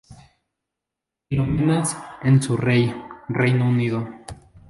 [1.29, 2.91] Philomena´s, en Surrey,
[3.29, 4.07] Reino Unido.